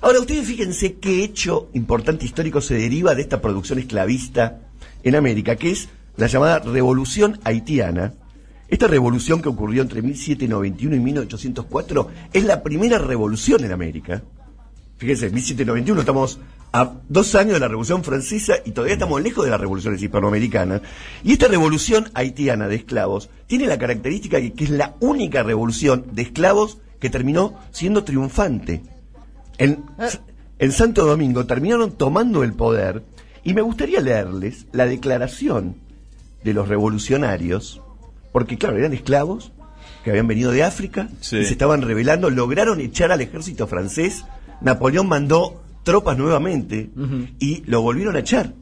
Ahora, 0.00 0.20
ustedes 0.20 0.46
fíjense 0.46 0.94
qué 0.94 1.24
hecho 1.24 1.70
importante 1.72 2.24
histórico 2.24 2.60
se 2.60 2.74
deriva 2.74 3.14
de 3.14 3.22
esta 3.22 3.40
producción 3.40 3.78
esclavista 3.78 4.60
en 5.02 5.16
América, 5.16 5.56
que 5.56 5.72
es 5.72 5.88
la 6.16 6.28
llamada 6.28 6.60
Revolución 6.60 7.40
Haitiana. 7.44 8.14
Esta 8.68 8.86
revolución 8.86 9.42
que 9.42 9.48
ocurrió 9.48 9.82
entre 9.82 10.02
1791 10.02 10.96
y 10.96 11.00
1804 11.00 12.08
es 12.32 12.44
la 12.44 12.62
primera 12.62 12.98
revolución 12.98 13.64
en 13.64 13.72
América. 13.72 14.22
Fíjense, 15.04 15.28
1791 15.28 16.00
estamos 16.00 16.40
a 16.72 16.94
dos 17.10 17.34
años 17.34 17.52
de 17.52 17.60
la 17.60 17.68
Revolución 17.68 18.02
Francesa 18.02 18.54
y 18.64 18.70
todavía 18.70 18.94
estamos 18.94 19.20
lejos 19.22 19.44
de 19.44 19.50
las 19.50 19.60
revoluciones 19.60 20.02
hispanoamericanas. 20.02 20.80
Y 21.22 21.32
esta 21.34 21.46
revolución 21.46 22.08
haitiana 22.14 22.68
de 22.68 22.76
esclavos 22.76 23.28
tiene 23.46 23.66
la 23.66 23.76
característica 23.78 24.38
de 24.38 24.54
que 24.54 24.64
es 24.64 24.70
la 24.70 24.94
única 25.00 25.42
revolución 25.42 26.06
de 26.12 26.22
esclavos 26.22 26.78
que 27.00 27.10
terminó 27.10 27.52
siendo 27.70 28.02
triunfante. 28.04 28.80
En, 29.58 29.84
en 30.58 30.72
Santo 30.72 31.04
Domingo 31.04 31.44
terminaron 31.44 31.92
tomando 31.92 32.42
el 32.42 32.54
poder 32.54 33.02
y 33.44 33.52
me 33.52 33.60
gustaría 33.60 34.00
leerles 34.00 34.64
la 34.72 34.86
declaración 34.86 35.76
de 36.44 36.54
los 36.54 36.66
revolucionarios, 36.66 37.82
porque 38.32 38.56
claro, 38.56 38.78
eran 38.78 38.94
esclavos 38.94 39.52
que 40.02 40.08
habían 40.08 40.28
venido 40.28 40.50
de 40.50 40.62
África 40.64 41.10
Sí. 41.20 41.36
y 41.36 41.44
se 41.44 41.52
estaban 41.52 41.82
rebelando, 41.82 42.30
lograron 42.30 42.80
echar 42.80 43.12
al 43.12 43.20
ejército 43.20 43.66
francés, 43.66 44.24
Napoleón 44.64 45.08
mandó 45.08 45.62
tropas 45.82 46.16
nuevamente 46.16 46.90
y 47.38 47.62
lo 47.66 47.82
volvieron 47.82 48.16
a 48.16 48.20
echar. 48.20 48.54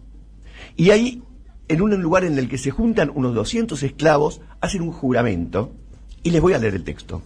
Y 0.76 0.90
ahí, 0.90 1.23
en 1.68 1.80
un 1.80 2.00
lugar 2.02 2.25
en 2.25 2.38
el 2.38 2.49
que 2.49 2.59
se 2.59 2.71
juntan 2.71 3.11
unos 3.14 3.35
200 3.35 3.82
esclavos, 3.82 4.40
hacen 4.61 4.82
un 4.82 4.92
juramento 4.92 5.73
y 6.23 6.30
les 6.30 6.42
voy 6.42 6.52
a 6.52 6.59
leer 6.59 6.75
el 6.75 6.85
texto. 6.85 7.23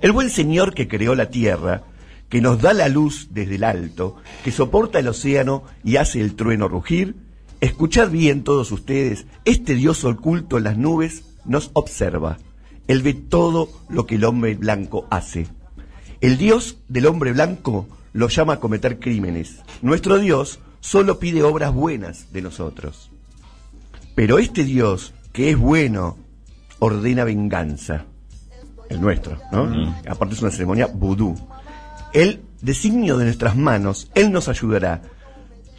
El 0.00 0.12
buen 0.12 0.30
Señor 0.30 0.74
que 0.74 0.88
creó 0.88 1.14
la 1.14 1.30
tierra, 1.30 1.82
que 2.28 2.40
nos 2.40 2.60
da 2.60 2.72
la 2.72 2.88
luz 2.88 3.28
desde 3.32 3.56
el 3.56 3.64
alto, 3.64 4.16
que 4.44 4.52
soporta 4.52 4.98
el 4.98 5.08
océano 5.08 5.64
y 5.82 5.96
hace 5.96 6.20
el 6.20 6.34
trueno 6.34 6.68
rugir, 6.68 7.16
escuchad 7.60 8.10
bien 8.10 8.44
todos 8.44 8.70
ustedes, 8.72 9.26
este 9.44 9.74
Dios 9.74 10.04
oculto 10.04 10.58
en 10.58 10.64
las 10.64 10.76
nubes 10.76 11.24
nos 11.44 11.70
observa. 11.72 12.38
Él 12.88 13.02
ve 13.02 13.14
todo 13.14 13.68
lo 13.88 14.06
que 14.06 14.16
el 14.16 14.24
hombre 14.24 14.54
blanco 14.54 15.06
hace. 15.10 15.46
El 16.20 16.36
Dios 16.36 16.76
del 16.88 17.06
hombre 17.06 17.32
blanco 17.32 17.88
lo 18.12 18.28
llama 18.28 18.54
a 18.54 18.60
cometer 18.60 18.98
crímenes. 18.98 19.60
Nuestro 19.80 20.18
Dios 20.18 20.60
solo 20.80 21.18
pide 21.18 21.42
obras 21.42 21.72
buenas 21.72 22.30
de 22.30 22.42
nosotros. 22.42 23.10
Pero 24.14 24.38
este 24.38 24.64
Dios, 24.64 25.14
que 25.32 25.50
es 25.50 25.56
bueno, 25.56 26.18
ordena 26.78 27.24
venganza. 27.24 28.04
El 28.90 29.00
nuestro, 29.00 29.38
¿no? 29.50 29.94
Aparte 30.06 30.34
es 30.34 30.42
una 30.42 30.50
ceremonia 30.50 30.86
vudú. 30.86 31.36
El 32.12 32.42
designio 32.60 33.16
de 33.16 33.24
nuestras 33.24 33.56
manos, 33.56 34.10
Él 34.14 34.30
nos 34.30 34.48
ayudará. 34.48 35.00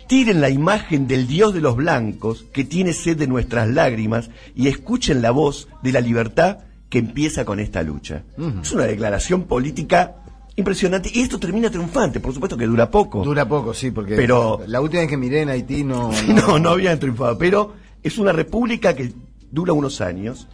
Tiren 0.08 0.42
la 0.42 0.50
imagen 0.50 1.08
del 1.08 1.28
Dios 1.28 1.54
de 1.54 1.62
los 1.62 1.76
blancos, 1.76 2.46
que 2.52 2.64
tiene 2.64 2.94
sed 2.94 3.18
de 3.18 3.28
nuestras 3.28 3.68
lágrimas, 3.70 4.32
y 4.56 4.70
escuchen 4.70 5.22
la 5.22 5.30
voz 5.32 5.68
de 5.84 5.92
la 5.92 6.02
libertad 6.02 6.60
que 6.90 7.00
empieza 7.00 7.46
con 7.46 7.60
esta 7.60 7.84
lucha. 7.84 8.24
Es 8.62 8.72
una 8.72 8.86
declaración 8.86 9.44
política 9.44 10.16
impresionante, 10.62 11.12
y 11.14 11.22
esto 11.22 11.38
termina 11.40 11.70
triunfante, 11.70 12.20
por 12.20 12.34
supuesto 12.34 12.56
que 12.58 12.66
dura 12.66 12.90
poco. 12.90 13.24
Dura 13.24 13.48
poco, 13.48 13.74
sí, 13.74 13.92
porque 13.92 14.16
Pero- 14.16 14.62
la 14.68 14.80
última 14.82 15.02
vez 15.02 15.10
que 15.10 15.18
miré 15.18 15.42
en 15.42 15.50
Haití 15.50 15.84
no... 15.84 16.10
No, 16.28 16.58
no 16.60 16.70
habían 16.70 17.00
triunfado, 17.00 17.38
pero 17.38 17.74
es 18.04 18.18
una 18.18 18.32
república 18.32 18.96
que 18.96 19.12
dura 19.52 19.74
unos 19.74 20.00
años. 20.02 20.48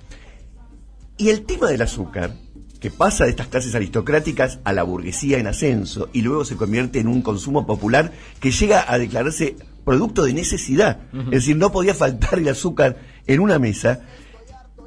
Y 1.18 1.30
el 1.30 1.44
tema 1.44 1.68
del 1.70 1.82
azúcar, 1.82 2.34
que 2.80 2.92
pasa 2.92 3.24
de 3.26 3.32
estas 3.32 3.48
clases 3.48 3.74
aristocráticas 3.76 4.60
a 4.64 4.72
la 4.74 4.84
burguesía 4.84 5.40
en 5.40 5.48
ascenso 5.48 6.10
y 6.14 6.22
luego 6.22 6.46
se 6.46 6.56
convierte 6.56 7.00
en 7.00 7.08
un 7.08 7.22
consumo 7.22 7.66
popular 7.66 8.12
que 8.40 8.52
llega 8.52 8.86
a 8.92 8.98
declararse 9.00 9.56
producto 9.84 10.24
de 10.26 10.34
necesidad. 10.34 11.00
Es 11.26 11.32
decir, 11.32 11.56
no 11.58 11.72
podía 11.72 11.94
faltar 11.96 12.38
el 12.40 12.48
azúcar 12.50 12.98
en 13.26 13.40
una 13.40 13.58
mesa. 13.58 14.02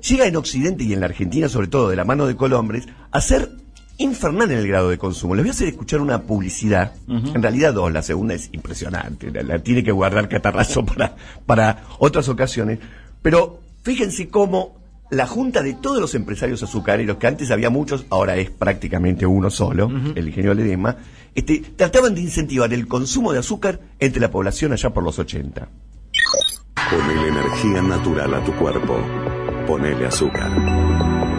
Llega 0.08 0.26
en 0.26 0.36
Occidente 0.36 0.84
y 0.84 0.92
en 0.92 1.00
la 1.00 1.06
Argentina, 1.06 1.48
sobre 1.48 1.66
todo 1.66 1.88
de 1.88 1.96
la 1.96 2.04
mano 2.04 2.26
de 2.26 2.36
Colombres, 2.36 2.86
a 3.10 3.20
ser 3.20 3.50
infernal 4.00 4.50
en 4.50 4.58
el 4.58 4.66
grado 4.66 4.90
de 4.90 4.98
consumo. 4.98 5.34
Les 5.34 5.44
voy 5.44 5.50
a 5.50 5.52
hacer 5.52 5.68
escuchar 5.68 6.00
una 6.00 6.22
publicidad, 6.22 6.92
en 7.06 7.42
realidad 7.42 7.74
dos, 7.74 7.92
la 7.92 8.02
segunda 8.02 8.34
es 8.34 8.48
impresionante, 8.52 9.30
la, 9.30 9.42
la 9.42 9.58
tiene 9.60 9.84
que 9.84 9.92
guardar 9.92 10.28
Catarrazo 10.28 10.84
para, 10.86 11.16
para 11.46 11.84
otras 11.98 12.28
ocasiones, 12.28 12.78
pero 13.22 13.60
fíjense 13.82 14.28
cómo 14.28 14.80
la 15.10 15.26
junta 15.26 15.62
de 15.62 15.74
todos 15.74 16.00
los 16.00 16.14
empresarios 16.14 16.62
azucareros, 16.62 17.16
que 17.16 17.26
antes 17.26 17.50
había 17.50 17.68
muchos, 17.68 18.06
ahora 18.10 18.36
es 18.36 18.50
prácticamente 18.50 19.26
uno 19.26 19.50
solo, 19.50 19.90
el 20.14 20.28
ingeniero 20.28 20.54
Ledesma, 20.54 20.96
este, 21.34 21.62
trataban 21.76 22.14
de 22.14 22.22
incentivar 22.22 22.72
el 22.72 22.86
consumo 22.86 23.32
de 23.32 23.40
azúcar 23.40 23.80
entre 23.98 24.20
la 24.20 24.30
población 24.30 24.72
allá 24.72 24.90
por 24.90 25.02
los 25.02 25.18
80. 25.18 25.68
Ponele 26.90 27.28
energía 27.28 27.82
natural 27.82 28.34
a 28.34 28.44
tu 28.44 28.52
cuerpo. 28.54 28.98
Ponele 29.66 30.06
azúcar. 30.06 31.29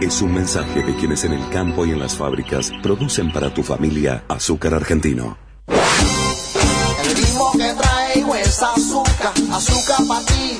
Es 0.00 0.22
un 0.22 0.32
mensaje 0.32 0.82
de 0.82 0.94
quienes 0.94 1.24
en 1.24 1.32
el 1.32 1.48
campo 1.50 1.84
y 1.84 1.90
en 1.90 1.98
las 1.98 2.14
fábricas 2.16 2.70
producen 2.82 3.32
para 3.32 3.52
tu 3.52 3.64
familia 3.64 4.24
azúcar 4.28 4.74
argentino. 4.74 5.36
El 5.66 7.16
ritmo 7.16 7.52
que 7.52 7.74
traigo 7.74 8.34
es 8.36 8.62
azúcar, 8.62 9.32
azúcar 9.52 10.06
para 10.06 10.24
ti. 10.24 10.58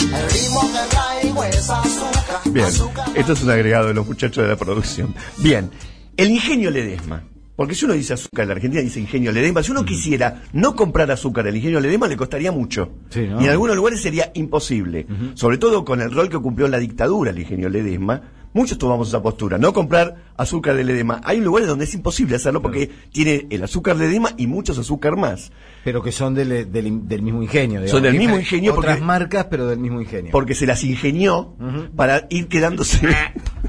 El 0.00 0.30
ritmo 0.30 0.62
que 0.72 0.96
traigo 0.96 1.44
es 1.44 1.70
azúcar, 1.70 2.40
Bien, 2.46 2.66
azúcar 2.66 3.06
esto 3.14 3.32
es 3.34 3.42
un 3.42 3.50
agregado 3.50 3.88
de 3.88 3.94
los 3.94 4.06
muchachos 4.06 4.44
de 4.44 4.48
la 4.48 4.56
producción. 4.56 5.14
Bien, 5.36 5.70
el 6.16 6.30
ingenio 6.30 6.70
Ledesma. 6.70 7.22
Porque 7.56 7.74
si 7.74 7.86
uno 7.86 7.94
dice 7.94 8.12
azúcar 8.12 8.42
en 8.42 8.48
la 8.48 8.54
Argentina, 8.56 8.82
dice 8.82 9.00
ingenio 9.00 9.32
Ledesma. 9.32 9.62
Si 9.62 9.70
uno 9.72 9.84
quisiera 9.84 10.42
no 10.52 10.76
comprar 10.76 11.10
azúcar 11.10 11.46
al 11.48 11.56
ingenio 11.56 11.80
Ledesma, 11.80 12.06
le 12.06 12.16
costaría 12.16 12.52
mucho. 12.52 12.90
Sí, 13.08 13.26
¿no? 13.26 13.40
Y 13.40 13.44
en 13.44 13.50
algunos 13.50 13.74
lugares 13.76 14.02
sería 14.02 14.30
imposible. 14.34 15.06
Sobre 15.34 15.56
todo 15.56 15.84
con 15.84 16.00
el 16.02 16.10
rol 16.12 16.28
que 16.28 16.38
cumplió 16.38 16.66
en 16.66 16.72
la 16.72 16.78
dictadura 16.78 17.30
el 17.30 17.38
ingenio 17.38 17.68
Ledesma. 17.70 18.20
Muchos 18.52 18.78
tomamos 18.78 19.08
esa 19.08 19.20
postura, 19.22 19.58
no 19.58 19.74
comprar 19.74 20.16
azúcar 20.38 20.76
de 20.76 20.84
Ledesma. 20.84 21.20
Hay 21.24 21.40
lugares 21.40 21.68
donde 21.68 21.84
es 21.84 21.92
imposible 21.92 22.36
hacerlo 22.36 22.62
porque 22.62 22.90
tiene 23.12 23.46
el 23.50 23.62
azúcar 23.62 23.96
Ledesma 23.96 24.30
y 24.38 24.46
muchos 24.46 24.78
azúcar 24.78 25.16
más. 25.16 25.52
Pero 25.84 26.02
que 26.02 26.10
son 26.10 26.34
del, 26.34 26.72
del, 26.72 27.06
del 27.06 27.22
mismo 27.22 27.42
ingenio. 27.42 27.80
digamos. 27.80 27.90
Son 27.90 28.02
del 28.02 28.16
mismo 28.16 28.36
ingenio 28.38 28.72
Otras 28.74 28.96
porque- 28.96 29.04
marcas, 29.06 29.46
pero 29.50 29.66
del 29.66 29.78
mismo 29.78 30.00
ingenio. 30.00 30.32
porque 30.32 30.54
se 30.54 30.64
las 30.66 30.82
ingenió 30.84 31.54
para 31.96 32.26
ir 32.30 32.48
quedándose 32.48 33.00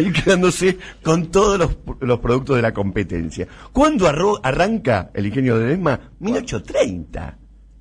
ir 0.00 0.12
quedándose 0.12 0.78
con 1.02 1.26
todos 1.30 1.58
los, 1.58 1.76
los 2.00 2.18
productos 2.20 2.56
de 2.56 2.62
la 2.62 2.72
competencia. 2.72 3.46
¿Cuándo 3.72 4.06
arro- 4.08 4.40
arranca 4.42 5.10
el 5.14 5.26
ingenio 5.26 5.58
de 5.58 5.64
Ledesma? 5.66 6.00
1830. 6.20 7.38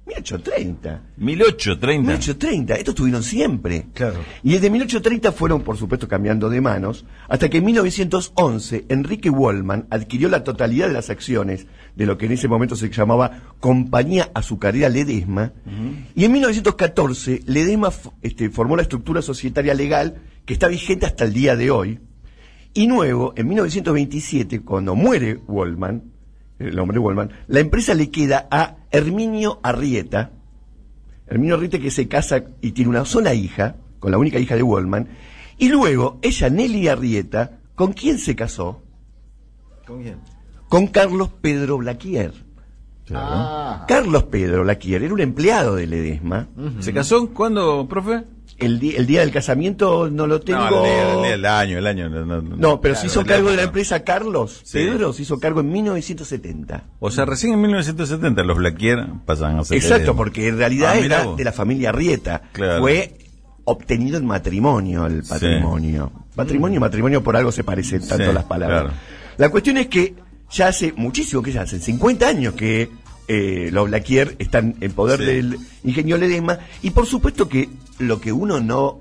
1830. 0.08 1.02
1830. 1.18 2.02
1830, 2.04 2.76
estos 2.76 2.94
tuvieron 2.94 3.24
siempre. 3.24 3.88
Claro. 3.96 4.20
Y 4.44 4.52
desde 4.54 4.70
1830 4.70 5.32
fueron, 5.32 5.64
por 5.64 5.78
supuesto, 5.78 6.08
cambiando 6.08 6.48
de 6.48 6.62
manos, 6.62 7.06
hasta 7.28 7.50
que 7.50 7.58
en 7.58 7.66
1911 7.66 8.86
Enrique 8.90 9.32
Wallman 9.32 9.88
adquirió 9.90 10.30
la 10.30 10.44
totalidad 10.44 10.88
de 10.90 10.94
las 10.94 11.10
acciones 11.10 11.66
de 11.96 12.06
lo 12.06 12.20
que 12.20 12.28
en 12.28 12.34
ese 12.34 12.48
momento 12.48 12.76
se 12.76 12.92
llamaba 12.92 13.42
Compañía 13.60 14.30
Azucarera 14.36 14.90
Ledesma, 14.90 15.54
y 16.16 16.26
en 16.26 16.32
1914 16.34 17.42
Ledesma 17.48 17.90
este, 18.22 18.52
formó 18.52 18.76
la 18.76 18.84
estructura 18.84 19.24
societaria 19.24 19.74
legal 19.74 20.18
que 20.46 20.54
está 20.54 20.68
vigente 20.68 21.06
hasta 21.06 21.26
el 21.26 21.34
día 21.34 21.56
de 21.56 21.72
hoy, 21.72 22.00
y 22.74 22.88
luego, 22.88 23.34
en 23.36 23.48
1927, 23.48 24.62
cuando 24.62 24.96
muere 24.96 25.40
Wallman, 25.48 26.12
el 26.60 26.78
hombre 26.78 27.00
Wallman, 27.00 27.32
la 27.48 27.60
empresa 27.60 27.94
le 27.94 28.10
queda 28.10 28.48
a 28.52 28.78
Herminio 28.92 29.60
Arrieta, 29.64 30.32
Herminio 31.28 31.56
Arrieta 31.56 31.80
que 31.80 31.90
se 31.90 32.08
casa 32.08 32.44
y 32.62 32.72
tiene 32.72 32.90
una 32.90 33.06
sola 33.06 33.34
hija, 33.34 33.78
con 34.00 34.12
la 34.12 34.18
única 34.18 34.40
hija 34.40 34.56
de 34.56 34.64
Wallman, 34.64 35.08
y 35.58 35.70
luego 35.70 36.20
ella, 36.22 36.50
Nelly 36.50 36.88
Arrieta, 36.90 37.60
¿con 37.76 37.94
quién 37.94 38.20
se 38.20 38.36
casó? 38.36 38.84
¿Con 39.88 40.04
quién? 40.04 40.18
Con 40.70 40.88
Carlos 40.88 41.30
Pedro 41.42 41.78
Blaquier. 41.78 42.45
Ah, 43.14 43.86
Carlos 43.88 44.24
Pedro 44.24 44.64
Blaquier 44.64 45.04
era 45.04 45.14
un 45.14 45.20
empleado 45.22 45.76
de 45.76 45.88
Ledesma. 45.88 46.48
¿Se 46.80 46.94
casó 46.94 47.30
cuándo, 47.34 47.88
profe? 47.88 48.24
El, 48.58 48.80
día 48.80 49.20
del 49.20 49.32
casamiento 49.32 50.10
no 50.10 50.28
lo 50.28 50.40
tengo. 50.40 50.62
No, 50.62 50.86
el, 50.86 50.92
día- 50.92 51.12
el 51.14 51.22
día- 51.24 51.34
el 51.34 51.46
año, 51.46 51.78
el 51.78 51.88
año. 51.88 52.10
No, 52.10 52.26
no, 52.26 52.42
no. 52.42 52.56
No, 52.56 52.80
pero 52.82 52.96
se 52.96 53.02
Claro, 53.02 53.12
hizo 53.12 53.20
el 53.20 53.26
cargo 53.28 53.50
de 53.52 53.58
la 53.58 53.64
empresa 53.64 54.04
Carlos. 54.06 54.62
Sí. 54.64 54.78
Pedro 54.78 55.12
se 55.12 55.24
hizo 55.24 55.40
cargo 55.40 55.60
en 55.60 55.72
1970. 55.74 56.84
O 57.00 57.12
sea, 57.12 57.26
recién 57.26 57.54
en 57.54 57.62
1970 57.62 58.44
los 58.44 58.58
Blaquier 58.58 59.06
pasan 59.26 59.60
a 59.60 59.64
ser. 59.66 59.78
Exacto, 59.78 60.16
porque 60.16 60.48
en 60.48 60.58
realidad 60.58 60.92
Ah, 60.94 61.00
era 61.00 61.24
vos. 61.26 61.38
de 61.38 61.44
la 61.44 61.52
familia 61.52 61.92
Rieta. 61.92 62.44
Claro. 62.54 62.80
Fue 62.82 63.18
obtenido 63.66 64.18
en 64.18 64.26
matrimonio 64.26 65.06
el 65.06 65.24
patrimonio. 65.24 66.12
Patrimonio 66.36 66.78
y 66.78 66.80
matrimonio 66.80 67.22
por 67.24 67.36
algo 67.36 67.52
se 67.52 67.64
parecen 67.66 68.08
tanto 68.08 68.26
Sí, 68.28 68.34
las 68.34 68.44
palabras. 68.46 68.82
claro. 68.84 68.96
La 69.38 69.50
cuestión 69.50 69.78
es 69.78 69.88
que 69.88 70.16
ya 70.56 70.68
hace 70.70 70.94
muchísimo, 70.96 71.42
que 71.42 71.52
ya 71.52 71.62
hace 71.64 71.80
50 71.80 72.28
años 72.28 72.54
que 72.54 72.90
eh, 73.28 73.70
los 73.72 73.88
Blaquier 73.88 74.36
están 74.40 74.76
en 74.82 74.92
poder 74.94 75.20
Sí. 75.20 75.26
del 75.26 75.60
ingenio 75.84 76.18
Ledesma 76.18 76.60
y 76.82 76.92
por 76.92 77.06
supuesto 77.06 77.50
que 77.50 77.70
lo 78.00 78.22
que 78.22 78.32
uno 78.32 78.60
no, 78.62 79.00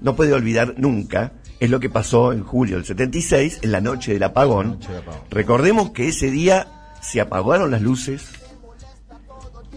no 0.00 0.16
puede 0.16 0.32
olvidar 0.32 0.74
nunca 0.78 1.32
es 1.60 1.70
lo 1.70 1.80
que 1.80 1.90
pasó 1.90 2.32
en 2.32 2.42
julio 2.44 2.76
del 2.76 2.84
76, 2.84 3.60
en 3.62 3.72
la 3.72 3.80
noche 3.80 4.12
del 4.12 4.22
apagón. 4.22 4.70
Noche 4.70 4.88
del 4.88 5.02
apagón. 5.02 5.20
Recordemos 5.30 5.90
que 5.90 6.08
ese 6.08 6.30
día 6.30 6.68
se 7.02 7.20
apagaron 7.20 7.70
las 7.70 7.82
luces, 7.82 8.28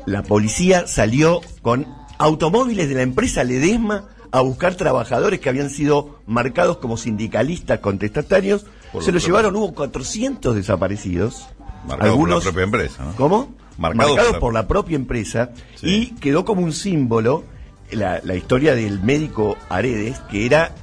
la 0.06 0.24
policía 0.24 0.88
salió 0.88 1.42
con 1.62 1.88
automóviles 2.18 2.88
de 2.90 2.96
la 2.96 3.02
empresa 3.02 3.44
Ledesma 3.44 4.08
a 4.32 4.42
buscar 4.42 4.76
trabajadores 4.76 5.40
que 5.40 5.50
habían 5.50 5.70
sido 5.70 6.20
marcados 6.26 6.78
como 6.78 6.98
sindicalistas 6.98 7.80
contestatarios. 7.80 8.66
Por 8.92 9.04
Se 9.04 9.12
lo 9.12 9.20
llevaron, 9.20 9.56
hubo 9.56 9.74
400 9.74 10.56
desaparecidos. 10.56 11.48
Marcados 11.88 12.18
por 12.18 12.30
la 12.30 12.40
propia 12.42 12.64
empresa, 12.64 13.04
¿no? 13.06 13.16
¿Cómo? 13.16 13.54
Marcados 13.78 14.16
Marcados 14.16 14.38
por 14.40 14.54
la- 14.54 14.68
propia 14.68 14.96
empresa 14.96 15.52
Sí. 15.76 15.88
y 15.88 16.06
quedó 16.20 16.46
como 16.46 16.62
un 16.62 16.74
símbolo 16.74 17.44
la, 17.92 18.22
la 18.24 18.36
historia 18.36 18.76
del 18.76 19.02
médico 19.02 19.58
Aredes, 19.70 20.20
que 20.30 20.46
era 20.46 20.74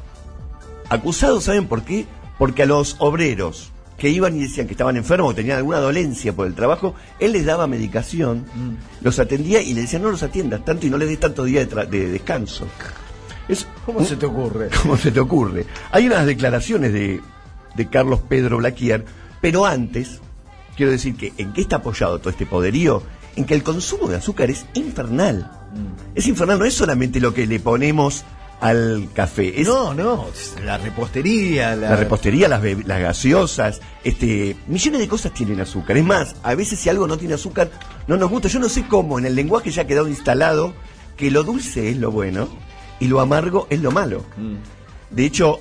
acusado, 0.88 1.40
¿saben 1.40 1.66
por 1.66 1.82
qué? 1.82 2.06
Porque 2.38 2.62
a 2.64 2.66
los 2.66 2.96
obreros 2.98 3.70
que 3.96 4.10
iban 4.10 4.36
y 4.36 4.40
decían 4.40 4.66
que 4.66 4.72
estaban 4.74 4.96
enfermos 4.96 5.32
o 5.32 5.34
tenían 5.34 5.58
alguna 5.58 5.78
dolencia 5.78 6.32
por 6.32 6.46
el 6.46 6.54
trabajo, 6.54 6.94
él 7.18 7.32
les 7.32 7.44
daba 7.44 7.66
medicación, 7.66 8.46
Mm. 8.54 9.04
los 9.04 9.18
atendía 9.18 9.60
y 9.60 9.74
le 9.74 9.82
decían 9.82 10.02
no 10.02 10.10
los 10.10 10.22
atiendas 10.22 10.64
tanto 10.64 10.86
y 10.86 10.90
no 10.90 10.98
les 10.98 11.08
des 11.08 11.18
tanto 11.20 11.44
día 11.44 11.60
de, 11.64 11.68
tra- 11.70 11.86
de 11.88 12.08
descanso. 12.08 12.66
Es 13.48 13.66
¿Cómo 13.86 14.04
se 14.04 14.16
te 14.16 14.26
ocurre? 14.26 14.68
¿Cómo 14.82 14.96
se 14.96 15.10
te 15.10 15.18
ocurre? 15.20 15.66
Hay 15.90 16.06
unas 16.06 16.26
declaraciones 16.26 16.92
de, 16.92 17.20
de 17.78 17.88
Carlos 17.88 18.20
Pedro 18.28 18.58
Blaquier, 18.58 19.06
pero 19.40 19.64
antes, 19.64 20.20
quiero 20.76 20.92
decir 20.92 21.16
que 21.16 21.32
en 21.38 21.54
qué 21.54 21.62
está 21.62 21.76
apoyado 21.76 22.18
todo 22.18 22.28
este 22.28 22.44
poderío, 22.44 23.02
en 23.36 23.46
que 23.46 23.54
el 23.54 23.62
consumo 23.62 24.08
de 24.08 24.16
azúcar 24.16 24.50
es 24.50 24.66
infernal. 24.74 25.50
Es 26.14 26.26
infernal, 26.26 26.58
no 26.58 26.64
es 26.64 26.74
solamente 26.74 27.20
lo 27.20 27.32
que 27.32 27.46
le 27.46 27.60
ponemos 27.60 28.24
al 28.60 29.08
café, 29.14 29.60
es 29.60 29.68
No, 29.68 29.94
no, 29.94 30.26
la 30.64 30.78
repostería, 30.78 31.76
la, 31.76 31.90
la 31.90 31.96
repostería, 31.96 32.48
las, 32.48 32.60
las 32.84 33.00
gaseosas, 33.00 33.80
este, 34.02 34.56
millones 34.66 35.00
de 35.00 35.08
cosas 35.08 35.32
tienen 35.32 35.60
azúcar. 35.60 35.96
Es 35.96 36.04
más, 36.04 36.34
a 36.42 36.56
veces 36.56 36.80
si 36.80 36.88
algo 36.88 37.06
no 37.06 37.16
tiene 37.16 37.34
azúcar, 37.34 37.70
no 38.08 38.16
nos 38.16 38.28
gusta. 38.28 38.48
Yo 38.48 38.58
no 38.58 38.68
sé 38.68 38.84
cómo, 38.88 39.18
en 39.18 39.26
el 39.26 39.36
lenguaje 39.36 39.70
ya 39.70 39.82
ha 39.82 39.86
quedado 39.86 40.08
instalado 40.08 40.74
que 41.16 41.30
lo 41.30 41.44
dulce 41.44 41.90
es 41.90 41.98
lo 41.98 42.10
bueno 42.10 42.48
y 42.98 43.06
lo 43.06 43.20
amargo 43.20 43.68
es 43.70 43.80
lo 43.80 43.92
malo. 43.92 44.24
Mm. 44.36 45.14
De 45.14 45.24
hecho, 45.24 45.60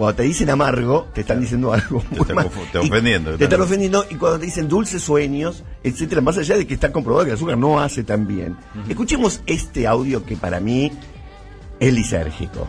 cuando 0.00 0.16
te 0.16 0.22
dicen 0.22 0.48
amargo, 0.48 1.08
te 1.12 1.20
están 1.20 1.40
diciendo 1.40 1.72
algo 1.74 2.02
muy 2.10 2.20
están 2.20 2.36
mal. 2.36 2.48
te 2.72 2.78
ofendiendo, 2.78 3.32
Te 3.32 3.36
te 3.38 3.44
están 3.44 3.60
están- 3.60 3.60
ofendiendo 3.60 4.04
y 4.10 4.14
cuando 4.14 4.38
te 4.38 4.46
dicen 4.46 4.66
dulces 4.66 5.02
sueños, 5.02 5.62
etcétera, 5.84 6.22
más 6.22 6.38
allá 6.38 6.56
de 6.56 6.66
que 6.66 6.72
está 6.74 6.90
comprobado 6.90 7.24
que 7.26 7.30
el 7.32 7.36
azúcar 7.36 7.58
no 7.58 7.78
hace 7.78 8.02
tan 8.02 8.26
bien. 8.26 8.56
Escuchemos 8.88 9.42
este 9.46 9.86
audio 9.86 10.24
que 10.24 10.36
para 10.36 10.58
mí 10.58 10.90
es 11.78 11.92
lisérgico. 11.92 12.66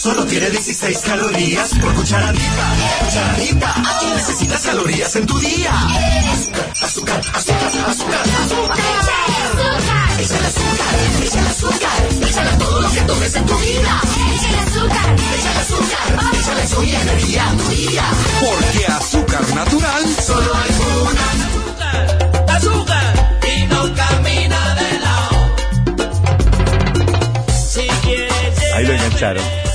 Solo 0.00 0.24
tiene 0.24 0.50
16 0.50 0.98
calorías 0.98 1.70
por 1.74 1.94
cucharadita. 1.94 2.74
Cucharadita. 3.04 3.74
Necesitas 4.14 4.62
calorías 4.62 5.14
en 5.16 5.26
tu 5.26 5.38
día. 5.38 5.72
Azúcar, 5.72 6.72
azúcar, 6.82 7.20
azúcar, 7.32 7.66
azúcar, 7.88 8.20
azúcar. 8.42 8.78
Échale 10.20 10.46
azúcar, 10.46 10.94
échale 11.22 11.48
azúcar. 11.48 12.28
Échale 12.28 12.56
todo 12.56 12.80
lo 12.80 12.90
que 12.90 13.00
tomes 13.02 13.34
en 13.34 13.46
tu 13.46 13.58
vida. 13.58 14.00
Échale 14.34 14.58
azúcar, 14.58 15.16
échale 15.38 15.58
azúcar. 15.60 16.34
Échale 16.34 16.66
soy 16.66 16.94
energía 16.94 17.48
a 17.48 17.56
tu 17.56 17.68
día. 17.68 18.04
Porque 18.40 18.86
azúcar 18.86 19.54
natural 19.54 20.16
Solo 20.26 20.54
hay 20.54 20.79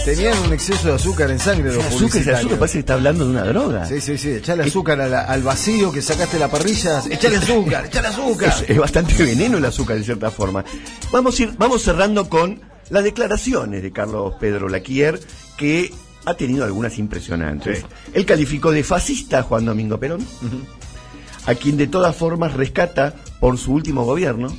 Tenían 0.05 0.37
un 0.39 0.53
exceso 0.53 0.87
de 0.87 0.93
azúcar 0.95 1.29
en 1.31 1.39
sangre 1.39 1.71
los 1.73 1.83
azúcar, 1.85 2.21
el 2.21 2.35
azúcar 2.35 2.59
parece 2.59 2.73
que 2.73 2.79
está 2.79 2.93
hablando 2.95 3.25
de 3.25 3.31
una 3.31 3.43
droga. 3.43 3.85
Sí, 3.85 4.01
sí, 4.01 4.17
sí, 4.17 4.29
echale 4.31 4.63
azúcar 4.63 4.99
a 5.01 5.07
la- 5.07 5.21
al 5.21 5.43
vacío 5.43 5.91
que 5.91 6.01
sacaste 6.01 6.39
la 6.39 6.49
parrilla, 6.49 7.01
echale 7.09 7.37
azúcar, 7.37 7.85
echale 7.85 8.07
azúcar. 8.07 8.49
Es, 8.63 8.69
es 8.69 8.77
bastante 8.77 9.13
veneno 9.23 9.57
el 9.57 9.65
azúcar, 9.65 9.97
de 9.97 10.03
cierta 10.03 10.31
forma. 10.31 10.63
Vamos, 11.11 11.39
a 11.39 11.43
ir, 11.43 11.53
vamos 11.57 11.83
cerrando 11.83 12.27
con 12.27 12.59
las 12.89 13.03
declaraciones 13.03 13.83
de 13.83 13.91
Carlos 13.91 14.33
Pedro 14.39 14.67
Laquier, 14.67 15.19
que 15.57 15.91
ha 16.25 16.33
tenido 16.33 16.65
algunas 16.65 16.97
impresionantes. 16.97 17.79
Sí. 17.79 17.85
Él 18.13 18.25
calificó 18.25 18.71
de 18.71 18.83
fascista 18.83 19.39
a 19.39 19.43
Juan 19.43 19.65
Domingo 19.65 19.99
Perón, 19.99 20.25
a 21.45 21.53
quien 21.55 21.77
de 21.77 21.85
todas 21.87 22.15
formas 22.15 22.53
rescata 22.53 23.13
por 23.39 23.57
su 23.59 23.73
último 23.73 24.03
gobierno, 24.05 24.55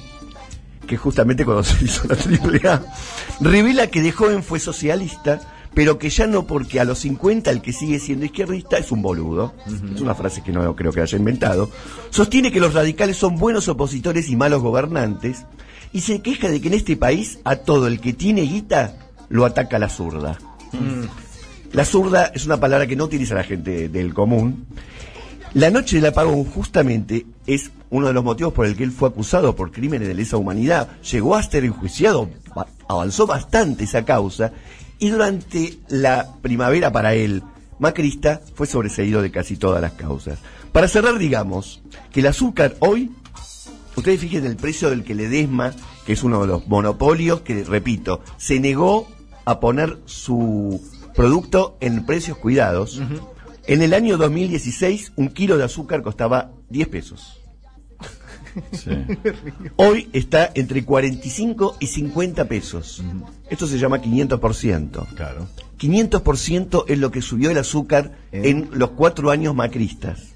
que 0.87 0.97
justamente 0.97 1.45
cuando 1.45 1.65
se 1.65 1.85
hizo 1.85 2.07
la 2.09 2.15
AAA, 2.15 2.83
revela 3.41 3.89
que 3.89 4.03
de 4.03 4.13
joven 4.13 4.43
fue 4.43 4.61
socialista, 4.61 5.41
pero 5.75 5.99
que 5.99 6.09
ya 6.09 6.27
no 6.27 6.47
porque 6.47 6.81
a 6.81 6.85
los 6.85 7.01
50 7.01 7.51
el 7.51 7.61
que 7.61 7.73
sigue 7.73 7.99
siendo 7.99 8.25
izquierdista 8.25 8.79
es 8.79 8.91
un 8.93 9.03
boludo. 9.03 9.53
Es 9.95 10.01
una 10.01 10.15
frase 10.15 10.43
que 10.43 10.53
no 10.53 10.75
creo 10.75 10.93
que 10.93 11.03
haya 11.03 11.19
inventado. 11.19 11.69
Sostiene 12.11 12.51
que 12.51 12.61
los 12.61 12.73
radicales 12.73 13.19
son 13.19 13.37
buenos 13.37 13.69
opositores 13.69 14.31
y 14.31 14.37
malos 14.37 14.63
gobernantes, 14.63 15.45
y 15.93 16.01
se 16.01 16.21
queja 16.21 16.49
de 16.49 16.61
que 16.61 16.69
en 16.69 16.75
este 16.75 16.97
país 16.97 17.39
a 17.45 17.57
todo 17.57 17.87
el 17.87 18.01
que 18.01 18.13
tiene 18.13 18.43
guita 18.43 18.97
lo 19.29 19.45
ataca 19.45 19.79
la 19.79 19.89
zurda. 19.89 20.39
La 21.73 21.85
zurda 21.85 22.33
es 22.35 22.47
una 22.47 22.59
palabra 22.59 22.87
que 22.87 22.97
no 22.97 23.05
utiliza 23.05 23.35
la 23.35 23.45
gente 23.45 23.89
del 23.89 24.15
común. 24.15 24.67
La 25.55 25.71
noche 25.71 25.97
del 25.97 26.07
apagón 26.07 26.45
justamente 26.45 27.27
es 27.47 27.71
uno 27.91 28.09
de 28.09 28.13
los 28.13 28.25
motivos 28.25 28.53
por 28.53 28.67
el 28.67 28.77
que 28.77 28.85
él 28.85 28.93
fue 28.93 29.09
acusado 29.09 29.57
por 29.57 29.73
crímenes 29.73 30.09
de 30.09 30.15
lesa 30.15 30.37
humanidad. 30.37 30.89
Llegó 31.03 31.35
a 31.35 31.43
ser 31.43 31.65
enjuiciado, 31.65 32.29
avanzó 32.89 33.27
bastante 33.27 33.85
esa 33.85 34.05
causa 34.05 34.53
y 34.99 35.11
durante 35.11 35.79
la 35.89 36.35
primavera 36.43 36.93
para 36.93 37.15
él, 37.15 37.43
Macrista, 37.79 38.41
fue 38.55 38.67
sobreseído 38.67 39.23
de 39.23 39.31
casi 39.31 39.57
todas 39.57 39.81
las 39.81 39.93
causas. 39.93 40.39
Para 40.73 40.89
cerrar, 40.89 41.19
digamos 41.19 41.83
que 42.13 42.21
el 42.21 42.27
azúcar 42.27 42.77
hoy, 42.81 43.11
ustedes 43.97 44.21
fíjense 44.21 44.49
el 44.49 44.57
precio 44.57 44.91
del 44.91 45.05
que 45.05 45.15
Ledesma, 45.15 45.73
que 46.05 46.13
es 46.13 46.23
uno 46.23 46.43
de 46.43 46.49
los 46.49 46.67
monopolios 46.69 47.41
que, 47.41 47.65
repito, 47.65 48.21
se 48.37 48.61
negó 48.61 49.09
a 49.45 49.61
poner 49.61 49.99
su 50.05 50.83
producto 51.15 51.77
en 51.81 52.05
precios 52.05 52.37
cuidados. 52.39 53.01
En 53.69 53.83
el 53.83 53.95
año 53.95 54.17
2016, 54.17 55.13
un 55.17 55.29
kilo 55.29 55.59
de 55.59 55.65
azúcar 55.65 56.03
costaba 56.03 56.53
10 56.71 56.89
pesos. 56.89 57.41
Sí. 58.73 58.91
Hoy 59.77 60.09
está 60.13 60.51
entre 60.55 60.85
45 60.85 61.77
y 61.81 61.87
50 61.89 62.45
pesos. 62.47 63.03
Esto 63.51 63.67
se 63.67 63.79
llama 63.79 64.01
500%. 64.01 65.15
Claro. 65.15 65.49
500% 65.79 66.85
es 66.87 66.99
lo 66.99 67.11
que 67.11 67.23
subió 67.23 67.51
el 67.51 67.59
azúcar 67.59 68.17
en 68.31 68.69
los 68.73 68.91
cuatro 68.91 69.31
años 69.31 69.55
macristas. 69.55 70.35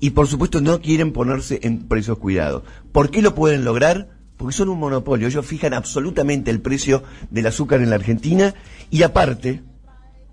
Y 0.00 0.10
por 0.10 0.26
supuesto 0.26 0.60
no 0.60 0.80
quieren 0.80 1.12
ponerse 1.12 1.60
en 1.62 1.88
precios 1.88 2.18
cuidados. 2.18 2.64
¿Por 2.90 3.10
qué 3.10 3.22
lo 3.22 3.34
pueden 3.34 3.64
lograr? 3.64 4.10
Porque 4.36 4.54
son 4.54 4.68
un 4.68 4.80
monopolio. 4.80 5.28
Ellos 5.28 5.46
fijan 5.46 5.72
absolutamente 5.72 6.50
el 6.50 6.60
precio 6.60 7.04
del 7.30 7.46
azúcar 7.46 7.80
en 7.80 7.90
la 7.90 7.96
Argentina 7.96 8.54
y 8.90 9.04
aparte 9.04 9.62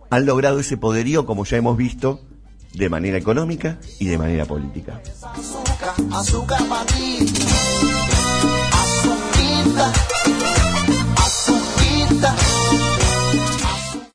han 0.10 0.26
logrado 0.26 0.60
ese 0.60 0.78
poderío, 0.78 1.28
como 1.28 1.46
ya 1.46 1.58
hemos 1.58 1.78
visto, 1.78 2.26
de 2.74 2.90
manera 2.90 3.18
económica 3.18 3.80
y 4.00 4.06
de 4.06 4.18
manera 4.18 4.46
política. 4.46 5.02